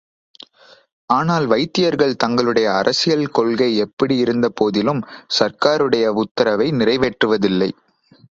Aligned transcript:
ஆனால் 1.09 1.45
வைத்தியர்கள் 1.45 2.15
தங்களுடைய 2.15 2.67
அரசியல் 2.73 3.27
கொள்கை 3.27 3.83
எப்படியிருந்போதிலும், 3.83 5.03
சர்க்காருடைய 5.39 6.07
உத்தரவை 6.23 6.71
நிறைவேற்றுவதில்லை. 6.71 7.71